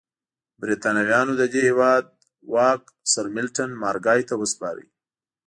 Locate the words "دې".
1.53-1.61